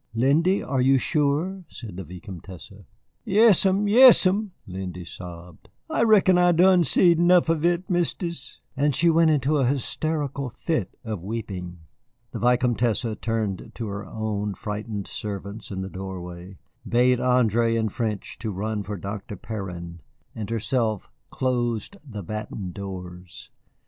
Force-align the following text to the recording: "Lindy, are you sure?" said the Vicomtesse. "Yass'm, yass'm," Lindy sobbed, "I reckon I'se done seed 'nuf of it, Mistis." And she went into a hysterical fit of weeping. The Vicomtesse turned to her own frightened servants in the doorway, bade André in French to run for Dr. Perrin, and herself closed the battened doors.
"Lindy, 0.15 0.63
are 0.63 0.81
you 0.81 0.97
sure?" 0.97 1.63
said 1.69 1.95
the 1.95 2.03
Vicomtesse. 2.03 2.71
"Yass'm, 3.23 3.87
yass'm," 3.87 4.51
Lindy 4.65 5.05
sobbed, 5.05 5.69
"I 5.91 6.01
reckon 6.01 6.39
I'se 6.39 6.55
done 6.55 6.83
seed 6.85 7.19
'nuf 7.19 7.49
of 7.49 7.63
it, 7.63 7.87
Mistis." 7.87 8.57
And 8.75 8.95
she 8.95 9.11
went 9.11 9.29
into 9.29 9.57
a 9.57 9.65
hysterical 9.67 10.49
fit 10.49 10.97
of 11.03 11.23
weeping. 11.23 11.81
The 12.31 12.39
Vicomtesse 12.39 13.05
turned 13.21 13.73
to 13.75 13.87
her 13.89 14.03
own 14.03 14.55
frightened 14.55 15.05
servants 15.05 15.69
in 15.69 15.81
the 15.81 15.87
doorway, 15.89 16.57
bade 16.89 17.19
André 17.19 17.77
in 17.77 17.87
French 17.89 18.39
to 18.39 18.49
run 18.51 18.81
for 18.81 18.97
Dr. 18.97 19.35
Perrin, 19.35 20.01
and 20.33 20.49
herself 20.49 21.11
closed 21.29 21.97
the 22.03 22.23
battened 22.23 22.73
doors. 22.73 23.51